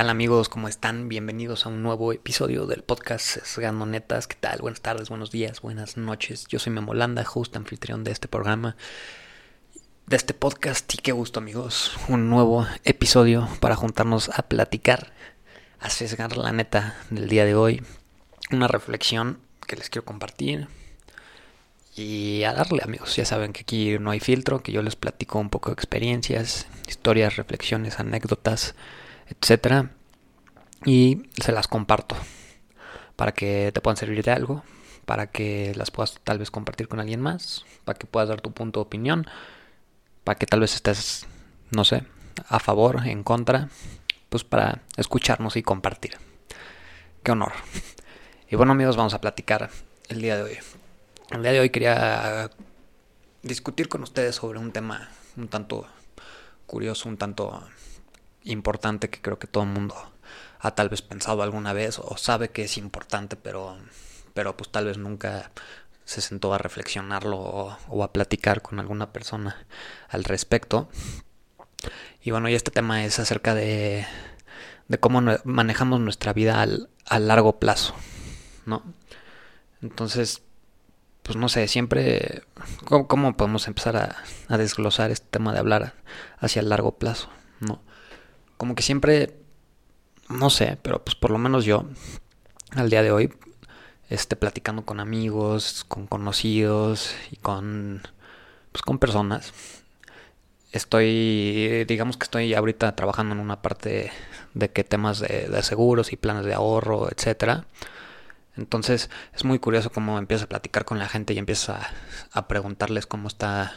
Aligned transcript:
tal 0.00 0.08
amigos? 0.08 0.48
¿Cómo 0.48 0.66
están? 0.66 1.10
Bienvenidos 1.10 1.66
a 1.66 1.68
un 1.68 1.82
nuevo 1.82 2.14
episodio 2.14 2.64
del 2.64 2.82
podcast 2.82 3.44
Sesgando 3.44 3.84
Netas. 3.84 4.26
¿Qué 4.26 4.34
tal? 4.40 4.60
Buenas 4.62 4.80
tardes, 4.80 5.10
buenos 5.10 5.30
días, 5.30 5.60
buenas 5.60 5.98
noches. 5.98 6.46
Yo 6.48 6.58
soy 6.58 6.72
Memolanda, 6.72 7.22
justo 7.22 7.58
anfitrión 7.58 8.02
de 8.02 8.10
este 8.10 8.26
programa, 8.26 8.78
de 10.06 10.16
este 10.16 10.32
podcast. 10.32 10.90
Y 10.94 10.96
qué 10.96 11.12
gusto 11.12 11.38
amigos, 11.38 11.98
un 12.08 12.30
nuevo 12.30 12.66
episodio 12.84 13.46
para 13.60 13.76
juntarnos 13.76 14.30
a 14.30 14.48
platicar, 14.48 15.12
a 15.80 15.90
sesgar 15.90 16.34
la 16.38 16.50
neta 16.50 16.96
del 17.10 17.28
día 17.28 17.44
de 17.44 17.54
hoy. 17.54 17.82
Una 18.50 18.68
reflexión 18.68 19.38
que 19.66 19.76
les 19.76 19.90
quiero 19.90 20.06
compartir. 20.06 20.68
Y 21.94 22.44
a 22.44 22.54
darle 22.54 22.80
amigos, 22.82 23.16
ya 23.16 23.26
saben 23.26 23.52
que 23.52 23.60
aquí 23.60 23.98
no 23.98 24.12
hay 24.12 24.20
filtro, 24.20 24.62
que 24.62 24.72
yo 24.72 24.80
les 24.80 24.96
platico 24.96 25.38
un 25.38 25.50
poco 25.50 25.68
de 25.68 25.74
experiencias, 25.74 26.68
historias, 26.88 27.36
reflexiones, 27.36 28.00
anécdotas 28.00 28.74
etcétera. 29.30 29.90
Y 30.84 31.28
se 31.42 31.52
las 31.52 31.68
comparto 31.68 32.16
para 33.16 33.32
que 33.32 33.70
te 33.74 33.80
puedan 33.80 33.96
servir 33.96 34.24
de 34.24 34.30
algo, 34.30 34.64
para 35.04 35.26
que 35.26 35.74
las 35.76 35.90
puedas 35.90 36.18
tal 36.24 36.38
vez 36.38 36.50
compartir 36.50 36.88
con 36.88 37.00
alguien 37.00 37.20
más, 37.20 37.64
para 37.84 37.98
que 37.98 38.06
puedas 38.06 38.28
dar 38.28 38.40
tu 38.40 38.52
punto 38.52 38.80
de 38.80 38.86
opinión, 38.86 39.26
para 40.24 40.38
que 40.38 40.46
tal 40.46 40.60
vez 40.60 40.74
estés, 40.74 41.26
no 41.70 41.84
sé, 41.84 42.04
a 42.48 42.60
favor, 42.60 43.06
en 43.06 43.22
contra, 43.22 43.68
pues 44.30 44.44
para 44.44 44.82
escucharnos 44.96 45.56
y 45.56 45.62
compartir. 45.62 46.16
Qué 47.22 47.32
honor. 47.32 47.52
Y 48.48 48.56
bueno 48.56 48.72
amigos, 48.72 48.96
vamos 48.96 49.14
a 49.14 49.20
platicar 49.20 49.70
el 50.08 50.22
día 50.22 50.36
de 50.36 50.42
hoy. 50.42 50.58
El 51.30 51.42
día 51.42 51.52
de 51.52 51.60
hoy 51.60 51.70
quería 51.70 52.50
discutir 53.42 53.88
con 53.88 54.02
ustedes 54.02 54.36
sobre 54.36 54.58
un 54.58 54.72
tema 54.72 55.10
un 55.36 55.48
tanto 55.48 55.86
curioso, 56.66 57.08
un 57.08 57.16
tanto 57.16 57.62
importante 58.44 59.10
que 59.10 59.20
creo 59.20 59.38
que 59.38 59.46
todo 59.46 59.64
el 59.64 59.70
mundo 59.70 59.94
ha 60.60 60.74
tal 60.74 60.88
vez 60.88 61.02
pensado 61.02 61.42
alguna 61.42 61.72
vez 61.72 61.98
o 61.98 62.16
sabe 62.16 62.50
que 62.50 62.64
es 62.64 62.76
importante, 62.76 63.36
pero, 63.36 63.78
pero 64.34 64.56
pues 64.56 64.70
tal 64.70 64.86
vez 64.86 64.98
nunca 64.98 65.50
se 66.04 66.20
sentó 66.20 66.52
a 66.52 66.58
reflexionarlo 66.58 67.38
o, 67.38 68.04
a 68.04 68.12
platicar 68.12 68.62
con 68.62 68.80
alguna 68.80 69.12
persona 69.12 69.66
al 70.08 70.24
respecto. 70.24 70.88
Y 72.22 72.30
bueno, 72.30 72.48
y 72.48 72.54
este 72.54 72.70
tema 72.70 73.04
es 73.04 73.18
acerca 73.18 73.54
de, 73.54 74.06
de 74.88 74.98
cómo 74.98 75.22
manejamos 75.44 76.00
nuestra 76.00 76.32
vida 76.32 76.60
al, 76.60 76.90
a 77.06 77.18
largo 77.18 77.58
plazo, 77.58 77.94
¿no? 78.66 78.82
Entonces, 79.82 80.42
pues 81.22 81.36
no 81.36 81.48
sé, 81.48 81.68
siempre, 81.68 82.42
¿cómo, 82.84 83.36
podemos 83.36 83.66
empezar 83.68 83.96
a, 83.96 84.16
a, 84.48 84.58
desglosar 84.58 85.10
este 85.10 85.26
tema 85.30 85.52
de 85.52 85.60
hablar 85.60 85.94
hacia 86.38 86.60
el 86.60 86.68
largo 86.68 86.98
plazo, 86.98 87.30
¿no? 87.60 87.80
como 88.60 88.74
que 88.74 88.82
siempre, 88.82 89.38
no 90.30 90.50
sé, 90.50 90.78
pero 90.82 91.02
pues 91.04 91.14
por 91.14 91.30
lo 91.30 91.38
menos 91.38 91.64
yo, 91.64 91.84
al 92.72 92.90
día 92.90 93.02
de 93.02 93.12
hoy, 93.12 93.32
este, 94.08 94.36
platicando 94.36 94.84
con 94.84 95.00
amigos, 95.00 95.84
con 95.88 96.06
conocidos 96.06 97.14
y 97.30 97.36
con, 97.36 98.02
pues 98.72 98.82
con 98.82 98.98
personas, 98.98 99.52
estoy, 100.72 101.84
digamos 101.86 102.16
que 102.16 102.24
estoy 102.24 102.54
ahorita 102.54 102.94
trabajando 102.96 103.34
en 103.34 103.40
una 103.40 103.62
parte 103.62 104.12
de 104.54 104.70
que 104.70 104.84
temas 104.84 105.20
de, 105.20 105.62
seguros 105.62 106.12
y 106.12 106.16
planes 106.16 106.44
de 106.44 106.54
ahorro, 106.54 107.08
etcétera. 107.10 107.66
Entonces 108.56 109.10
es 109.34 109.44
muy 109.44 109.58
curioso 109.58 109.90
cómo 109.90 110.18
empieza 110.18 110.44
a 110.44 110.48
platicar 110.48 110.84
con 110.84 110.98
la 110.98 111.08
gente 111.08 111.34
y 111.34 111.38
empieza 111.38 111.76
a, 112.32 112.38
a 112.38 112.48
preguntarles 112.48 113.06
cómo 113.06 113.28
está 113.28 113.72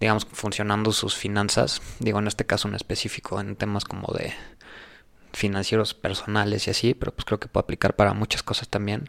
digamos, 0.00 0.26
funcionando 0.30 0.92
sus 0.92 1.14
finanzas, 1.14 1.80
digo 2.00 2.18
en 2.18 2.26
este 2.26 2.44
caso 2.44 2.68
en 2.68 2.74
específico, 2.74 3.40
en 3.40 3.56
temas 3.56 3.84
como 3.84 4.12
de 4.12 4.34
financieros 5.32 5.94
personales 5.94 6.66
y 6.66 6.70
así, 6.70 6.94
pero 6.94 7.12
pues 7.12 7.24
creo 7.24 7.40
que 7.40 7.48
puede 7.48 7.64
aplicar 7.64 7.94
para 7.96 8.14
muchas 8.14 8.42
cosas 8.42 8.68
también. 8.68 9.08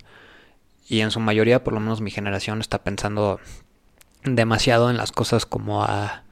Y 0.88 1.02
en 1.02 1.12
su 1.12 1.20
mayoría, 1.20 1.64
por 1.64 1.74
lo 1.74 1.80
menos 1.80 2.02
mi 2.02 2.12
generación 2.12 2.62
está 2.62 2.84
pensando 2.84 3.40
demasiado 4.24 4.90
en 4.90 4.98
las 4.98 5.12
cosas 5.12 5.46
como 5.46 5.84
a 5.84 6.24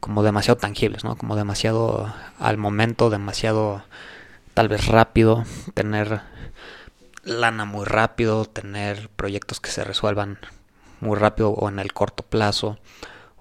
como 0.00 0.24
demasiado 0.24 0.58
tangibles, 0.58 1.04
¿no? 1.04 1.16
Como 1.16 1.36
demasiado 1.36 2.12
al 2.40 2.58
momento, 2.58 3.08
demasiado 3.08 3.84
tal 4.52 4.68
vez 4.68 4.86
rápido, 4.86 5.44
tener 5.74 6.22
lana 7.22 7.64
muy 7.64 7.84
rápido, 7.84 8.44
tener 8.44 9.08
proyectos 9.10 9.60
que 9.60 9.70
se 9.70 9.84
resuelvan 9.84 10.38
muy 11.00 11.16
rápido 11.16 11.50
o 11.50 11.68
en 11.68 11.78
el 11.78 11.92
corto 11.92 12.24
plazo 12.24 12.78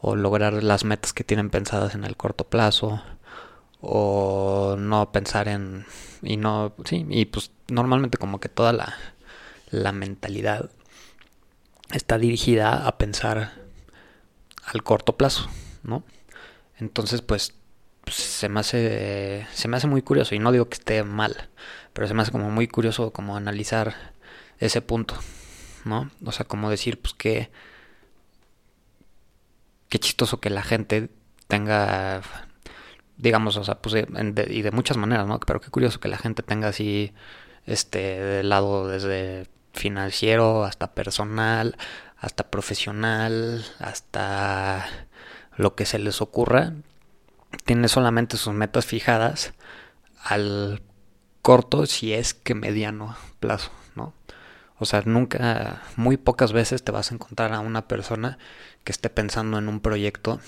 o 0.01 0.15
lograr 0.15 0.63
las 0.63 0.83
metas 0.83 1.13
que 1.13 1.23
tienen 1.23 1.49
pensadas 1.49 1.95
en 1.95 2.03
el 2.03 2.15
corto 2.15 2.43
plazo 2.43 3.01
o 3.81 4.75
no 4.77 5.11
pensar 5.11 5.47
en 5.47 5.85
y 6.21 6.37
no 6.37 6.73
sí 6.85 7.05
y 7.09 7.25
pues 7.25 7.51
normalmente 7.67 8.17
como 8.17 8.39
que 8.39 8.49
toda 8.49 8.73
la, 8.73 8.95
la 9.69 9.91
mentalidad 9.91 10.69
está 11.91 12.17
dirigida 12.17 12.87
a 12.87 12.97
pensar 12.97 13.53
al 14.65 14.83
corto 14.83 15.17
plazo 15.17 15.49
no 15.83 16.03
entonces 16.77 17.21
pues, 17.21 17.55
pues 18.03 18.15
se 18.15 18.49
me 18.49 18.59
hace 18.59 19.47
se 19.53 19.67
me 19.67 19.77
hace 19.77 19.87
muy 19.87 20.01
curioso 20.01 20.35
y 20.35 20.39
no 20.39 20.51
digo 20.51 20.69
que 20.69 20.75
esté 20.75 21.03
mal 21.03 21.49
pero 21.93 22.07
se 22.07 22.13
me 22.13 22.21
hace 22.21 22.31
como 22.31 22.51
muy 22.51 22.67
curioso 22.67 23.11
como 23.11 23.35
analizar 23.35 24.13
ese 24.59 24.81
punto 24.81 25.15
no 25.85 26.11
o 26.23 26.31
sea 26.31 26.45
como 26.45 26.69
decir 26.69 27.01
pues 27.01 27.13
que 27.15 27.49
qué 29.91 29.99
chistoso 29.99 30.39
que 30.39 30.49
la 30.49 30.63
gente 30.63 31.09
tenga, 31.47 32.21
digamos, 33.21 33.55
o 33.57 33.63
sea, 33.63 33.75
pues 33.75 34.05
y 34.49 34.61
de 34.63 34.71
muchas 34.71 34.97
maneras, 34.97 35.27
¿no? 35.27 35.39
Pero 35.39 35.61
qué 35.61 35.69
curioso 35.69 35.99
que 35.99 36.09
la 36.09 36.17
gente 36.17 36.43
tenga 36.43 36.69
así, 36.69 37.13
este, 37.65 37.99
de 37.99 38.43
lado 38.43 38.87
desde 38.87 39.47
financiero 39.73 40.65
hasta 40.65 40.93
personal, 40.93 41.77
hasta 42.17 42.49
profesional, 42.49 43.63
hasta 43.79 44.87
lo 45.55 45.75
que 45.75 45.85
se 45.85 45.99
les 45.99 46.21
ocurra, 46.21 46.73
tiene 47.65 47.87
solamente 47.87 48.37
sus 48.37 48.53
metas 48.53 48.85
fijadas 48.85 49.53
al 50.23 50.81
corto, 51.43 51.85
si 51.85 52.13
es 52.13 52.33
que 52.33 52.55
mediano 52.55 53.15
plazo, 53.39 53.71
¿no? 53.95 54.13
O 54.79 54.85
sea, 54.85 55.03
nunca, 55.05 55.83
muy 55.95 56.17
pocas 56.17 56.53
veces 56.53 56.83
te 56.83 56.91
vas 56.91 57.11
a 57.11 57.15
encontrar 57.15 57.53
a 57.53 57.59
una 57.59 57.87
persona 57.87 58.39
que 58.83 58.91
esté 58.91 59.11
pensando 59.11 59.59
en 59.59 59.67
un 59.67 59.79
proyecto 59.79 60.39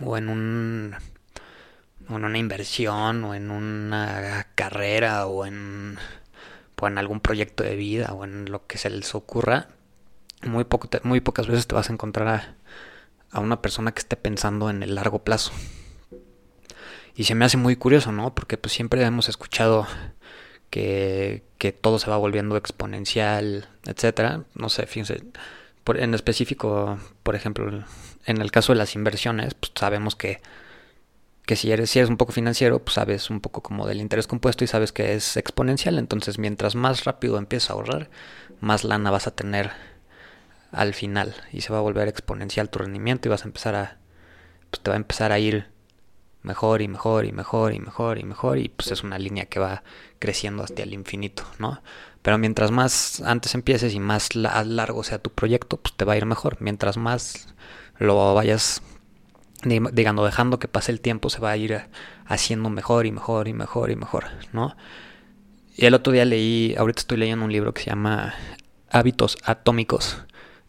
o 0.00 0.16
en 0.16 0.30
un 0.30 0.96
en 2.08 2.24
una 2.24 2.38
inversión 2.38 3.24
o 3.24 3.34
en 3.34 3.50
una 3.50 4.48
carrera 4.54 5.26
o 5.26 5.46
en, 5.46 5.98
en 6.80 6.98
algún 6.98 7.20
proyecto 7.20 7.64
de 7.64 7.76
vida 7.76 8.12
o 8.12 8.24
en 8.24 8.50
lo 8.50 8.66
que 8.66 8.78
se 8.78 8.90
les 8.90 9.14
ocurra, 9.14 9.68
muy, 10.42 10.64
poco 10.64 10.88
muy 11.02 11.20
pocas 11.20 11.46
veces 11.46 11.66
te 11.66 11.74
vas 11.74 11.90
a 11.90 11.92
encontrar 11.92 12.28
a, 12.28 12.54
a 13.30 13.40
una 13.40 13.60
persona 13.62 13.92
que 13.92 14.00
esté 14.00 14.16
pensando 14.16 14.70
en 14.70 14.82
el 14.82 14.94
largo 14.94 15.24
plazo. 15.24 15.52
Y 17.14 17.24
se 17.24 17.34
me 17.34 17.46
hace 17.46 17.56
muy 17.56 17.76
curioso, 17.76 18.12
¿no? 18.12 18.34
Porque 18.34 18.58
pues 18.58 18.74
siempre 18.74 19.02
hemos 19.02 19.28
escuchado 19.28 19.86
que, 20.68 21.42
que 21.58 21.72
todo 21.72 21.98
se 21.98 22.10
va 22.10 22.18
volviendo 22.18 22.56
exponencial, 22.56 23.68
etcétera. 23.86 24.44
No 24.54 24.68
sé, 24.68 24.86
fíjense, 24.86 25.22
en 25.86 26.14
específico, 26.14 26.98
por 27.22 27.34
ejemplo, 27.34 27.84
en 28.26 28.40
el 28.42 28.50
caso 28.50 28.72
de 28.72 28.78
las 28.78 28.94
inversiones, 28.94 29.54
pues 29.54 29.72
sabemos 29.74 30.16
que, 30.16 30.40
que 31.46 31.56
si, 31.56 31.70
eres, 31.72 31.90
si 31.90 32.00
eres 32.00 32.10
un 32.10 32.16
poco 32.16 32.32
financiero, 32.32 32.80
pues 32.80 32.94
sabes 32.94 33.30
un 33.30 33.40
poco 33.40 33.62
como 33.62 33.86
del 33.86 34.00
interés 34.00 34.26
compuesto 34.26 34.64
y 34.64 34.66
sabes 34.66 34.92
que 34.92 35.14
es 35.14 35.36
exponencial. 35.36 35.98
Entonces, 35.98 36.38
mientras 36.38 36.74
más 36.74 37.04
rápido 37.04 37.38
empiezas 37.38 37.70
a 37.70 37.72
ahorrar, 37.74 38.10
más 38.60 38.84
lana 38.84 39.10
vas 39.10 39.26
a 39.26 39.30
tener 39.30 39.70
al 40.72 40.92
final 40.92 41.34
y 41.52 41.60
se 41.62 41.72
va 41.72 41.78
a 41.78 41.82
volver 41.82 42.08
exponencial 42.08 42.68
tu 42.68 42.80
rendimiento 42.80 43.28
y 43.28 43.30
vas 43.30 43.44
a 43.44 43.48
empezar 43.48 43.74
a, 43.76 43.98
pues 44.70 44.82
te 44.82 44.90
va 44.90 44.96
a 44.96 44.98
empezar 44.98 45.32
a 45.32 45.38
ir 45.38 45.68
mejor 46.42 46.82
y 46.82 46.88
mejor 46.88 47.24
y 47.24 47.32
mejor 47.32 47.74
y 47.74 47.80
mejor 47.80 48.18
y 48.18 48.24
mejor 48.24 48.58
y 48.58 48.68
pues 48.68 48.90
es 48.92 49.02
una 49.02 49.18
línea 49.18 49.46
que 49.46 49.58
va 49.58 49.82
creciendo 50.18 50.62
hasta 50.62 50.82
el 50.82 50.94
infinito, 50.94 51.44
¿no? 51.58 51.82
Pero 52.22 52.38
mientras 52.38 52.72
más 52.72 53.20
antes 53.20 53.54
empieces 53.54 53.94
y 53.94 54.00
más 54.00 54.34
largo 54.34 55.04
sea 55.04 55.18
tu 55.18 55.30
proyecto, 55.30 55.76
pues 55.76 55.94
te 55.94 56.04
va 56.04 56.14
a 56.14 56.16
ir 56.16 56.26
mejor. 56.26 56.56
Mientras 56.60 56.96
más 56.96 57.54
lo 57.98 58.34
vayas, 58.34 58.82
digamos, 59.62 60.24
dejando 60.24 60.58
que 60.58 60.68
pase 60.68 60.92
el 60.92 61.00
tiempo, 61.00 61.30
se 61.30 61.40
va 61.40 61.50
a 61.50 61.56
ir 61.56 61.88
haciendo 62.26 62.70
mejor 62.70 63.06
y 63.06 63.12
mejor 63.12 63.48
y 63.48 63.52
mejor 63.52 63.90
y 63.90 63.96
mejor, 63.96 64.26
¿no? 64.52 64.76
Y 65.76 65.86
el 65.86 65.94
otro 65.94 66.12
día 66.12 66.24
leí, 66.24 66.74
ahorita 66.76 67.00
estoy 67.00 67.18
leyendo 67.18 67.44
un 67.44 67.52
libro 67.52 67.74
que 67.74 67.82
se 67.82 67.90
llama 67.90 68.34
Hábitos 68.90 69.38
Atómicos, 69.44 70.22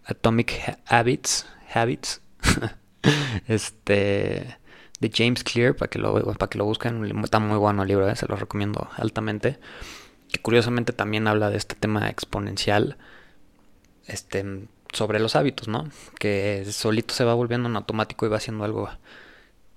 Atomic 0.05 0.77
Habits, 0.85 1.45
Habits, 1.73 2.21
este, 3.47 4.57
de 4.99 5.11
James 5.13 5.43
Clear, 5.43 5.75
para 5.75 5.89
que 5.89 5.99
lo, 5.99 6.13
para 6.33 6.49
que 6.49 6.57
lo 6.57 6.65
busquen, 6.65 7.03
está 7.23 7.39
muy 7.39 7.57
bueno 7.57 7.83
el 7.83 7.87
libro, 7.87 8.09
¿eh? 8.09 8.15
se 8.15 8.27
lo 8.27 8.35
recomiendo 8.35 8.89
altamente 8.97 9.59
que 10.31 10.41
curiosamente 10.41 10.93
también 10.93 11.27
habla 11.27 11.49
de 11.49 11.57
este 11.57 11.75
tema 11.75 12.09
exponencial 12.09 12.97
este, 14.05 14.67
sobre 14.97 15.19
los 15.19 15.35
hábitos, 15.35 15.67
¿no? 15.67 15.89
Que 16.19 16.65
solito 16.71 17.13
se 17.13 17.23
va 17.23 17.33
volviendo 17.33 17.69
en 17.69 17.75
automático 17.75 18.25
y 18.25 18.29
va 18.29 18.38
haciendo 18.38 18.63
algo 18.63 18.89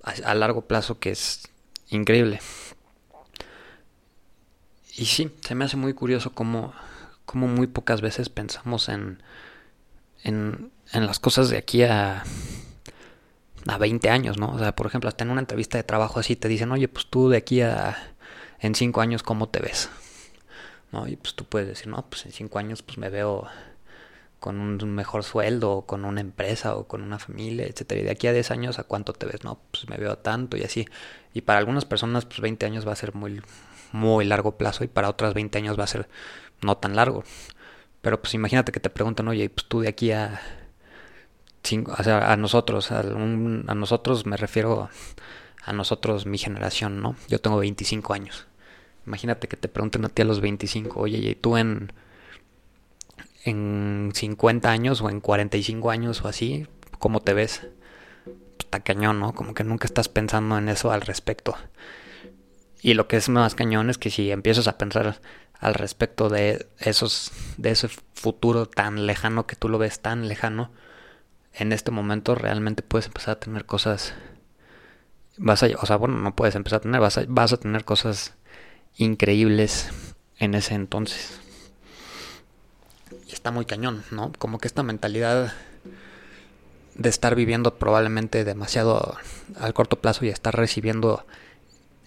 a, 0.02 0.34
largo 0.34 0.62
plazo 0.62 0.98
que 0.98 1.10
es 1.10 1.48
increíble. 1.88 2.40
y 4.96 5.04
sí, 5.04 5.30
se 5.42 5.54
me 5.54 5.64
hace 5.64 5.76
muy 5.76 5.92
curioso 5.94 6.32
cómo, 6.32 6.72
cómo 7.26 7.46
muy 7.46 7.66
pocas 7.66 8.00
veces 8.00 8.28
pensamos 8.28 8.88
en, 8.88 9.22
en, 10.22 10.72
en 10.92 11.06
las 11.06 11.18
cosas 11.18 11.50
de 11.50 11.58
aquí 11.58 11.82
a, 11.82 12.24
a 13.66 13.78
20 13.78 14.08
años, 14.08 14.38
¿no? 14.38 14.52
O 14.52 14.58
sea, 14.58 14.74
por 14.74 14.86
ejemplo, 14.86 15.08
hasta 15.08 15.24
en 15.24 15.30
una 15.30 15.40
entrevista 15.40 15.76
de 15.76 15.84
trabajo 15.84 16.18
así 16.18 16.34
te 16.34 16.48
dicen, 16.48 16.72
oye, 16.72 16.88
pues 16.88 17.06
tú 17.06 17.28
de 17.28 17.36
aquí 17.36 17.60
a 17.60 18.14
en 18.60 18.74
5 18.74 19.00
años, 19.00 19.22
¿cómo 19.22 19.48
te 19.48 19.60
ves? 19.60 19.90
¿No? 20.92 21.06
Y 21.06 21.16
pues 21.16 21.34
tú 21.34 21.44
puedes 21.44 21.68
decir, 21.68 21.88
no, 21.88 22.04
pues 22.08 22.26
en 22.26 22.32
5 22.32 22.58
años 22.58 22.82
pues 22.82 22.98
me 22.98 23.10
veo 23.10 23.46
con 24.40 24.58
un 24.60 24.94
mejor 24.94 25.22
sueldo, 25.24 25.72
o 25.72 25.86
con 25.86 26.04
una 26.04 26.20
empresa, 26.20 26.76
o 26.76 26.88
con 26.88 27.02
una 27.02 27.18
familia, 27.18 27.66
etcétera. 27.66 28.00
Y 28.00 28.04
de 28.04 28.10
aquí 28.10 28.26
a 28.26 28.32
10 28.32 28.50
años, 28.50 28.78
¿a 28.78 28.84
cuánto 28.84 29.12
te 29.12 29.26
ves? 29.26 29.44
No, 29.44 29.60
pues 29.70 29.88
me 29.88 29.96
veo 29.98 30.18
tanto 30.18 30.56
y 30.56 30.62
así. 30.64 30.86
Y 31.34 31.42
para 31.42 31.58
algunas 31.58 31.84
personas, 31.84 32.24
pues 32.26 32.40
20 32.40 32.66
años 32.66 32.86
va 32.88 32.92
a 32.92 32.96
ser 32.96 33.14
muy, 33.14 33.42
muy 33.92 34.24
largo 34.24 34.56
plazo, 34.56 34.84
y 34.84 34.88
para 34.88 35.08
otras 35.10 35.34
20 35.34 35.58
años 35.58 35.78
va 35.78 35.84
a 35.84 35.86
ser 35.88 36.08
no 36.62 36.76
tan 36.78 36.96
largo. 36.96 37.24
Pero 38.02 38.20
pues 38.22 38.34
imagínate 38.34 38.72
que 38.72 38.80
te 38.80 38.90
preguntan, 38.90 39.28
oye, 39.28 39.50
pues 39.50 39.66
tú 39.66 39.80
de 39.80 39.88
aquí 39.88 40.12
a 40.12 40.40
cinco, 41.62 41.94
o 41.98 42.02
sea, 42.02 42.32
a 42.32 42.36
nosotros, 42.36 42.90
a, 42.92 43.00
a 43.00 43.74
nosotros 43.74 44.26
me 44.26 44.36
refiero 44.36 44.88
a 45.64 45.72
nosotros, 45.72 46.26
mi 46.26 46.38
generación, 46.38 47.00
¿no? 47.02 47.16
Yo 47.28 47.40
tengo 47.40 47.58
25 47.58 48.14
años. 48.14 48.46
Imagínate 49.06 49.48
que 49.48 49.56
te 49.56 49.68
pregunten 49.68 50.04
a 50.04 50.08
ti 50.08 50.22
a 50.22 50.24
los 50.24 50.40
25, 50.40 51.00
oye, 51.00 51.18
¿y 51.18 51.34
tú 51.34 51.56
en 51.56 51.92
en 53.44 54.10
50 54.14 54.70
años 54.70 55.00
o 55.00 55.10
en 55.10 55.20
45 55.20 55.90
años 55.90 56.22
o 56.22 56.28
así, 56.28 56.66
¿cómo 56.98 57.20
te 57.20 57.34
ves? 57.34 57.66
Está 58.58 58.80
cañón, 58.80 59.20
¿no? 59.20 59.34
Como 59.34 59.54
que 59.54 59.64
nunca 59.64 59.86
estás 59.86 60.08
pensando 60.08 60.58
en 60.58 60.68
eso 60.68 60.92
al 60.92 61.00
respecto. 61.00 61.56
Y 62.82 62.94
lo 62.94 63.08
que 63.08 63.16
es 63.16 63.28
más 63.28 63.54
cañón 63.54 63.90
es 63.90 63.98
que 63.98 64.10
si 64.10 64.30
empiezas 64.30 64.68
a 64.68 64.78
pensar 64.78 65.20
al 65.58 65.74
respecto 65.74 66.28
de 66.28 66.66
esos 66.78 67.32
de 67.58 67.70
ese 67.70 67.88
futuro 68.14 68.66
tan 68.66 69.06
lejano 69.06 69.46
que 69.46 69.56
tú 69.56 69.68
lo 69.68 69.78
ves 69.78 70.00
tan 70.00 70.28
lejano, 70.28 70.70
en 71.52 71.72
este 71.72 71.90
momento 71.90 72.34
realmente 72.34 72.82
puedes 72.82 73.06
empezar 73.06 73.36
a 73.36 73.40
tener 73.40 73.66
cosas 73.66 74.14
vas 75.36 75.62
a, 75.62 75.68
o 75.80 75.86
sea, 75.86 75.96
bueno, 75.96 76.18
no 76.18 76.36
puedes 76.36 76.54
empezar 76.54 76.78
a 76.78 76.80
tener, 76.82 77.00
vas 77.00 77.18
a, 77.18 77.24
vas 77.28 77.52
a 77.52 77.56
tener 77.58 77.84
cosas 77.84 78.34
increíbles 78.96 79.90
en 80.38 80.54
ese 80.54 80.74
entonces 80.74 81.40
está 83.34 83.50
muy 83.50 83.64
cañón, 83.64 84.04
¿no? 84.10 84.32
Como 84.38 84.58
que 84.58 84.68
esta 84.68 84.82
mentalidad 84.82 85.52
de 86.94 87.08
estar 87.08 87.34
viviendo 87.34 87.76
probablemente 87.76 88.44
demasiado 88.44 89.16
al 89.58 89.74
corto 89.74 90.00
plazo 90.00 90.24
y 90.24 90.28
estar 90.28 90.54
recibiendo 90.54 91.24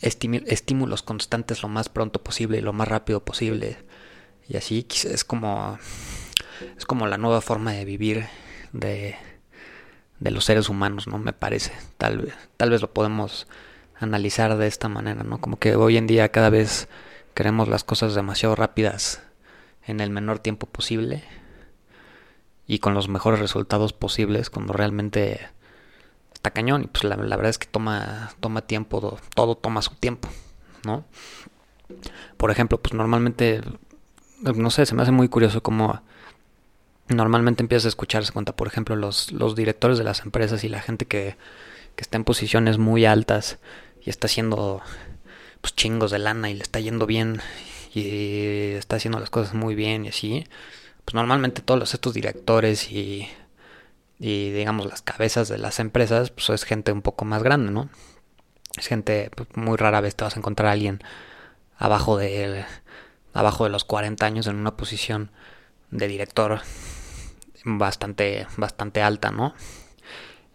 estímulos 0.01 1.01
constantes 1.01 1.63
lo 1.63 1.69
más 1.69 1.89
pronto 1.89 2.21
posible 2.21 2.57
y 2.57 2.61
lo 2.61 2.73
más 2.73 2.87
rápido 2.87 3.23
posible. 3.23 3.77
Y 4.47 4.57
así 4.57 4.85
es 5.05 5.23
como 5.23 5.79
es 6.77 6.85
como 6.85 7.07
la 7.07 7.17
nueva 7.17 7.41
forma 7.41 7.71
de 7.71 7.85
vivir 7.85 8.25
de, 8.73 9.15
de 10.19 10.31
los 10.31 10.45
seres 10.45 10.69
humanos, 10.69 11.07
¿no? 11.07 11.17
Me 11.17 11.33
parece. 11.33 11.71
Tal, 11.97 12.33
tal 12.57 12.69
vez 12.69 12.81
lo 12.81 12.93
podemos 12.93 13.47
analizar 13.99 14.57
de 14.57 14.67
esta 14.67 14.89
manera, 14.89 15.23
¿no? 15.23 15.39
Como 15.39 15.57
que 15.57 15.75
hoy 15.75 15.97
en 15.97 16.07
día 16.07 16.29
cada 16.29 16.49
vez 16.49 16.87
queremos 17.33 17.67
las 17.67 17.83
cosas 17.83 18.15
demasiado 18.15 18.55
rápidas 18.55 19.21
en 19.85 19.99
el 19.99 20.09
menor 20.09 20.39
tiempo 20.39 20.67
posible 20.67 21.23
y 22.67 22.79
con 22.79 22.93
los 22.93 23.09
mejores 23.09 23.39
resultados 23.39 23.93
posibles 23.93 24.49
cuando 24.49 24.73
realmente 24.73 25.49
está 26.33 26.51
cañón 26.51 26.83
y 26.83 26.87
pues 26.87 27.03
la, 27.03 27.15
verdad 27.15 27.49
es 27.49 27.57
que 27.57 27.67
toma 27.67 28.31
toma 28.39 28.61
tiempo 28.61 29.17
todo 29.35 29.55
toma 29.55 29.81
su 29.81 29.95
tiempo 29.95 30.29
no 30.85 31.05
por 32.37 32.51
ejemplo 32.51 32.79
pues 32.79 32.93
normalmente 32.93 33.61
no 34.41 34.69
sé 34.69 34.85
se 34.85 34.95
me 34.95 35.03
hace 35.03 35.11
muy 35.11 35.27
curioso 35.27 35.61
como 35.61 36.01
normalmente 37.09 37.63
empiezas 37.63 37.85
a 37.85 37.89
escucharse 37.89 38.31
cuenta 38.31 38.55
por 38.55 38.67
ejemplo 38.67 38.95
los 38.95 39.31
los 39.31 39.55
directores 39.55 39.97
de 39.97 40.03
las 40.05 40.21
empresas 40.21 40.63
y 40.63 40.69
la 40.69 40.81
gente 40.81 41.05
que, 41.05 41.37
que 41.95 42.01
está 42.01 42.17
en 42.17 42.23
posiciones 42.23 42.77
muy 42.77 43.05
altas 43.05 43.59
y 44.01 44.09
está 44.09 44.27
haciendo 44.27 44.81
pues 45.61 45.75
chingos 45.75 46.11
de 46.11 46.19
lana 46.19 46.49
y 46.49 46.55
le 46.55 46.63
está 46.63 46.79
yendo 46.79 47.05
bien 47.05 47.41
y 47.93 48.73
está 48.73 48.95
haciendo 48.95 49.19
las 49.19 49.29
cosas 49.29 49.53
muy 49.53 49.75
bien 49.75 50.05
y 50.05 50.09
así, 50.09 50.47
pues 51.05 51.15
normalmente 51.15 51.61
todos 51.61 51.93
estos 51.93 52.13
directores 52.13 52.91
y, 52.91 53.29
y 54.19 54.51
digamos 54.51 54.85
las 54.85 55.01
cabezas 55.01 55.49
de 55.49 55.57
las 55.57 55.79
empresas, 55.79 56.31
pues 56.31 56.49
es 56.49 56.63
gente 56.63 56.91
un 56.91 57.01
poco 57.01 57.25
más 57.25 57.43
grande, 57.43 57.71
¿no? 57.71 57.89
Es 58.77 58.87
gente, 58.87 59.29
pues, 59.35 59.49
muy 59.55 59.77
rara 59.77 60.01
vez 60.01 60.15
te 60.15 60.23
vas 60.23 60.35
a 60.35 60.39
encontrar 60.39 60.69
a 60.69 60.71
alguien 60.71 61.01
abajo 61.77 62.17
de, 62.17 62.65
abajo 63.33 63.65
de 63.65 63.69
los 63.69 63.85
40 63.85 64.25
años 64.25 64.47
en 64.47 64.55
una 64.55 64.75
posición 64.75 65.31
de 65.91 66.07
director 66.07 66.61
bastante, 67.65 68.47
bastante 68.57 69.01
alta, 69.01 69.31
¿no? 69.31 69.53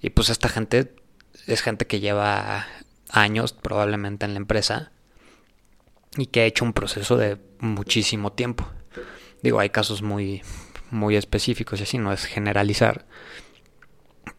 Y 0.00 0.10
pues 0.10 0.28
esta 0.30 0.48
gente 0.48 0.94
es 1.46 1.62
gente 1.62 1.86
que 1.86 2.00
lleva 2.00 2.66
años 3.10 3.52
probablemente 3.52 4.26
en 4.26 4.34
la 4.34 4.38
empresa 4.38 4.92
y 6.18 6.26
que 6.26 6.40
ha 6.40 6.44
hecho 6.44 6.64
un 6.64 6.72
proceso 6.72 7.16
de 7.16 7.38
muchísimo 7.60 8.32
tiempo. 8.32 8.68
Digo, 9.40 9.60
hay 9.60 9.70
casos 9.70 10.02
muy, 10.02 10.42
muy 10.90 11.16
específicos 11.16 11.78
y 11.78 11.84
así, 11.84 11.96
no 11.96 12.12
es 12.12 12.24
generalizar. 12.24 13.06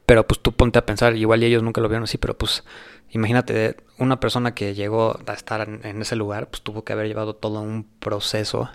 Pero 0.05 0.27
pues 0.27 0.41
tú 0.41 0.51
ponte 0.51 0.77
a 0.77 0.85
pensar, 0.85 1.15
igual 1.15 1.41
ellos 1.41 1.63
nunca 1.63 1.79
lo 1.79 1.87
vieron 1.87 2.03
así, 2.03 2.17
pero 2.17 2.37
pues 2.37 2.65
imagínate, 3.11 3.77
una 3.97 4.19
persona 4.19 4.53
que 4.53 4.75
llegó 4.75 5.17
a 5.25 5.33
estar 5.33 5.69
en, 5.69 6.01
ese 6.01 6.17
lugar, 6.17 6.49
pues 6.49 6.61
tuvo 6.61 6.83
que 6.83 6.93
haber 6.93 7.07
llevado 7.07 7.35
todo 7.35 7.61
un 7.61 7.85
proceso 7.99 8.69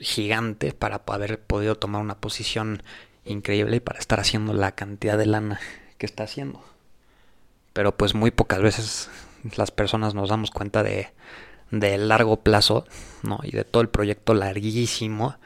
gigante 0.00 0.72
para 0.72 1.02
haber 1.06 1.40
podido 1.40 1.76
tomar 1.76 2.02
una 2.02 2.18
posición 2.18 2.82
increíble 3.24 3.76
y 3.76 3.80
para 3.80 4.00
estar 4.00 4.18
haciendo 4.18 4.52
la 4.52 4.72
cantidad 4.72 5.16
de 5.16 5.26
lana 5.26 5.60
que 5.96 6.06
está 6.06 6.24
haciendo. 6.24 6.60
Pero 7.72 7.96
pues 7.96 8.14
muy 8.14 8.32
pocas 8.32 8.60
veces 8.60 9.10
las 9.56 9.70
personas 9.70 10.14
nos 10.14 10.30
damos 10.30 10.50
cuenta 10.50 10.82
de 10.82 11.12
de 11.70 11.98
largo 11.98 12.42
plazo, 12.42 12.86
¿no? 13.22 13.40
Y 13.42 13.52
de 13.52 13.64
todo 13.64 13.82
el 13.82 13.88
proyecto 13.88 14.34
larguísimo 14.34 15.36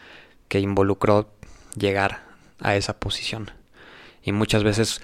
que 0.49 0.61
involucró 0.61 1.31
llegar 1.77 2.25
a 2.61 2.77
esa 2.77 2.99
posición. 2.99 3.51
Y 4.23 4.33
muchas 4.33 4.65
veces 4.65 5.01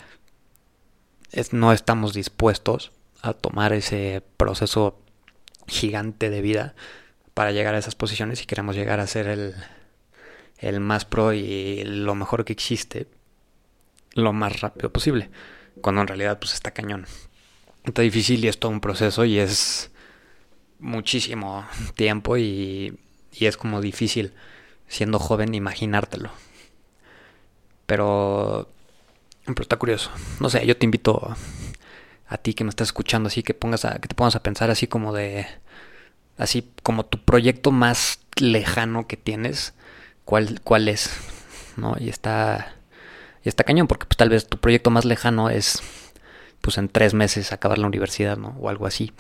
no 1.52 1.72
estamos 1.72 2.14
dispuestos 2.14 2.92
a 3.22 3.34
tomar 3.34 3.72
ese 3.72 4.22
proceso 4.36 4.98
gigante 5.66 6.30
de 6.30 6.40
vida 6.40 6.74
para 7.34 7.52
llegar 7.52 7.74
a 7.74 7.78
esas 7.78 7.94
posiciones 7.94 8.42
y 8.42 8.46
queremos 8.46 8.76
llegar 8.76 9.00
a 9.00 9.06
ser 9.06 9.28
el, 9.28 9.54
el 10.58 10.80
más 10.80 11.04
pro 11.04 11.32
y 11.32 11.84
lo 11.84 12.14
mejor 12.14 12.44
que 12.44 12.52
existe 12.52 13.06
lo 14.14 14.32
más 14.32 14.60
rápido 14.60 14.92
posible. 14.92 15.30
Cuando 15.80 16.00
en 16.00 16.08
realidad 16.08 16.38
pues 16.38 16.54
está 16.54 16.72
cañón. 16.72 17.06
Está 17.84 18.02
difícil 18.02 18.44
y 18.44 18.48
es 18.48 18.58
todo 18.58 18.72
un 18.72 18.80
proceso 18.80 19.24
y 19.24 19.38
es 19.38 19.90
muchísimo 20.80 21.66
tiempo 21.94 22.36
y, 22.36 22.98
y 23.32 23.46
es 23.46 23.56
como 23.56 23.80
difícil 23.80 24.32
siendo 24.88 25.18
joven 25.18 25.54
imaginártelo. 25.54 26.30
Pero, 27.86 28.68
pero 29.44 29.62
está 29.62 29.76
curioso. 29.76 30.10
No 30.40 30.50
sé, 30.50 30.66
yo 30.66 30.76
te 30.76 30.84
invito 30.84 31.34
a 32.30 32.36
ti 32.38 32.54
que 32.54 32.64
me 32.64 32.70
estás 32.70 32.88
escuchando 32.88 33.26
así 33.26 33.42
que 33.42 33.54
pongas 33.54 33.84
a, 33.84 33.98
que 33.98 34.08
te 34.08 34.14
pongas 34.14 34.36
a 34.36 34.42
pensar 34.42 34.70
así 34.70 34.86
como 34.86 35.12
de 35.12 35.46
así 36.38 36.70
como 36.82 37.04
tu 37.04 37.18
proyecto 37.18 37.72
más 37.72 38.20
lejano 38.36 39.06
que 39.06 39.16
tienes, 39.16 39.74
cuál 40.24 40.60
cuál 40.62 40.88
es, 40.88 41.10
¿no? 41.76 41.96
Y 41.98 42.08
está 42.08 42.76
y 43.44 43.48
está 43.48 43.64
cañón 43.64 43.88
porque 43.88 44.06
pues 44.06 44.16
tal 44.16 44.28
vez 44.28 44.48
tu 44.48 44.58
proyecto 44.58 44.90
más 44.90 45.04
lejano 45.04 45.50
es 45.50 45.82
pues 46.60 46.78
en 46.78 46.88
tres 46.88 47.14
meses 47.14 47.52
acabar 47.52 47.78
la 47.78 47.86
universidad, 47.86 48.36
¿no? 48.36 48.56
O 48.60 48.68
algo 48.68 48.86
así. 48.86 49.12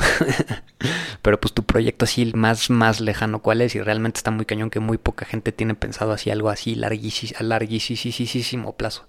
Pero 1.22 1.40
pues 1.40 1.54
tu 1.54 1.64
proyecto 1.64 2.04
así 2.04 2.30
más, 2.34 2.70
más 2.70 3.00
lejano, 3.00 3.40
¿cuál 3.40 3.60
es? 3.62 3.74
Y 3.74 3.80
realmente 3.80 4.18
está 4.18 4.30
muy 4.30 4.44
cañón 4.44 4.70
que 4.70 4.80
muy 4.80 4.98
poca 4.98 5.24
gente 5.24 5.52
tiene 5.52 5.74
pensado 5.74 6.12
así 6.12 6.30
algo 6.30 6.50
así 6.50 6.74
larguísimo, 6.74 7.32
larguísimo 7.40 8.76
plazo. 8.76 9.06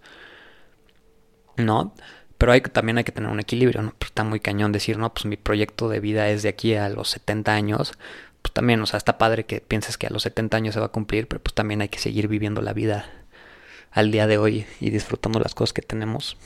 ¿No? 1.57 1.93
Pero 2.37 2.53
hay, 2.53 2.61
también 2.61 2.97
hay 2.97 3.03
que 3.03 3.11
tener 3.11 3.29
un 3.29 3.39
equilibrio, 3.39 3.81
¿no? 3.81 3.93
Pues 3.99 4.09
está 4.09 4.23
muy 4.23 4.39
cañón 4.39 4.71
decir, 4.71 4.97
no, 4.97 5.13
pues 5.13 5.25
mi 5.25 5.37
proyecto 5.37 5.89
de 5.89 5.99
vida 5.99 6.29
es 6.29 6.41
de 6.41 6.49
aquí 6.49 6.73
a 6.73 6.89
los 6.89 7.09
70 7.09 7.53
años. 7.53 7.93
Pues 8.41 8.53
también, 8.53 8.81
o 8.81 8.85
sea, 8.87 8.97
está 8.97 9.17
padre 9.17 9.45
que 9.45 9.61
pienses 9.61 9.97
que 9.97 10.07
a 10.07 10.09
los 10.09 10.23
70 10.23 10.57
años 10.57 10.73
se 10.73 10.79
va 10.79 10.87
a 10.87 10.89
cumplir, 10.91 11.27
pero 11.27 11.41
pues 11.41 11.53
también 11.53 11.81
hay 11.81 11.89
que 11.89 11.99
seguir 11.99 12.27
viviendo 12.27 12.61
la 12.61 12.73
vida 12.73 13.05
al 13.91 14.09
día 14.11 14.25
de 14.25 14.37
hoy 14.37 14.65
y 14.79 14.89
disfrutando 14.89 15.39
las 15.39 15.53
cosas 15.53 15.73
que 15.73 15.81
tenemos 15.81 16.37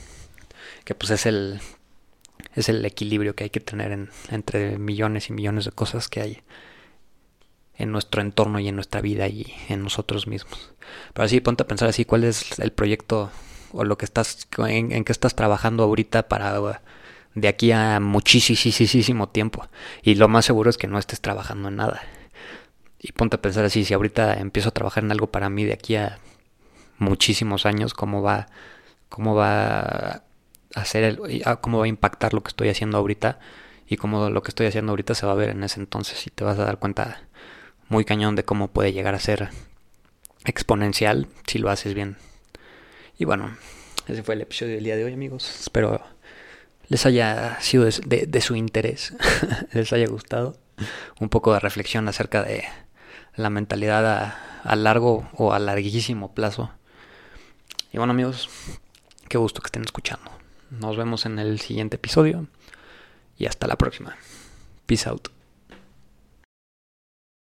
que 0.84 0.94
pues 0.94 1.10
es 1.10 1.26
el 1.26 1.60
es 2.54 2.68
el 2.68 2.84
equilibrio 2.84 3.34
que 3.34 3.44
hay 3.44 3.50
que 3.50 3.60
tener 3.60 4.08
entre 4.30 4.78
millones 4.78 5.28
y 5.28 5.32
millones 5.32 5.66
de 5.66 5.72
cosas 5.72 6.08
que 6.08 6.20
hay 6.22 6.42
en 7.76 7.92
nuestro 7.92 8.22
entorno 8.22 8.58
y 8.58 8.68
en 8.68 8.74
nuestra 8.74 9.02
vida 9.02 9.28
y 9.28 9.54
en 9.68 9.82
nosotros 9.82 10.26
mismos. 10.26 10.72
Pero 11.12 11.24
así 11.24 11.40
ponte 11.40 11.62
a 11.62 11.66
pensar 11.66 11.88
así 11.88 12.04
cuál 12.04 12.24
es 12.24 12.58
el 12.58 12.72
proyecto 12.72 13.30
o 13.72 13.84
lo 13.84 13.98
que 13.98 14.06
estás 14.06 14.48
en, 14.58 14.92
en 14.92 15.04
que 15.04 15.12
estás 15.12 15.34
trabajando 15.34 15.84
ahorita 15.84 16.28
para 16.28 16.80
de 17.34 17.48
aquí 17.48 17.72
a 17.72 18.00
muchísimo 18.00 19.28
tiempo 19.28 19.68
y 20.02 20.14
lo 20.14 20.28
más 20.28 20.46
seguro 20.46 20.70
es 20.70 20.78
que 20.78 20.86
no 20.86 20.98
estés 20.98 21.20
trabajando 21.20 21.68
en 21.68 21.76
nada. 21.76 22.02
y 22.98 23.12
ponte 23.12 23.36
a 23.36 23.42
pensar 23.42 23.64
así, 23.64 23.84
si 23.84 23.94
ahorita 23.94 24.34
empiezo 24.40 24.70
a 24.70 24.72
trabajar 24.72 25.04
en 25.04 25.12
algo 25.12 25.28
para 25.28 25.50
mí 25.50 25.64
de 25.64 25.74
aquí 25.74 25.96
a 25.96 26.18
muchísimos 26.98 27.66
años, 27.66 27.94
cómo 27.94 28.22
va, 28.22 28.46
cómo 29.10 29.34
va 29.34 30.22
hacer 30.76 31.04
el, 31.04 31.42
cómo 31.60 31.78
va 31.78 31.86
a 31.86 31.88
impactar 31.88 32.34
lo 32.34 32.42
que 32.42 32.48
estoy 32.48 32.68
haciendo 32.68 32.98
ahorita 32.98 33.40
y 33.88 33.96
cómo 33.96 34.30
lo 34.30 34.42
que 34.42 34.50
estoy 34.50 34.66
haciendo 34.66 34.92
ahorita 34.92 35.14
se 35.14 35.26
va 35.26 35.32
a 35.32 35.36
ver 35.36 35.50
en 35.50 35.64
ese 35.64 35.80
entonces 35.80 36.26
y 36.26 36.30
te 36.30 36.44
vas 36.44 36.58
a 36.58 36.64
dar 36.64 36.78
cuenta 36.78 37.22
muy 37.88 38.04
cañón 38.04 38.36
de 38.36 38.44
cómo 38.44 38.68
puede 38.68 38.92
llegar 38.92 39.14
a 39.14 39.20
ser 39.20 39.48
exponencial 40.44 41.28
si 41.46 41.58
lo 41.58 41.70
haces 41.70 41.94
bien. 41.94 42.16
Y 43.18 43.24
bueno, 43.24 43.56
ese 44.06 44.22
fue 44.22 44.34
el 44.34 44.42
episodio 44.42 44.74
del 44.74 44.84
día 44.84 44.96
de 44.96 45.04
hoy 45.04 45.14
amigos. 45.14 45.60
Espero 45.60 46.04
les 46.88 47.06
haya 47.06 47.58
sido 47.60 47.84
de, 47.84 48.40
su 48.40 48.54
interés, 48.54 49.14
les 49.72 49.92
haya 49.92 50.06
gustado 50.06 50.56
un 51.18 51.28
poco 51.30 51.52
de 51.52 51.60
reflexión 51.60 52.06
acerca 52.06 52.42
de 52.42 52.64
la 53.34 53.50
mentalidad 53.50 54.06
a, 54.06 54.60
a 54.62 54.76
largo 54.76 55.28
o 55.32 55.52
a 55.52 55.58
larguísimo 55.58 56.34
plazo. 56.34 56.70
Y 57.92 57.98
bueno 57.98 58.12
amigos, 58.12 58.50
qué 59.28 59.38
gusto 59.38 59.62
que 59.62 59.68
estén 59.68 59.82
escuchando. 59.82 60.35
Nos 60.70 60.96
vemos 60.96 61.26
en 61.26 61.38
el 61.38 61.60
siguiente 61.60 61.96
episodio 61.96 62.46
y 63.38 63.46
hasta 63.46 63.66
la 63.66 63.76
próxima. 63.76 64.16
Peace 64.86 65.08
out. 65.08 65.35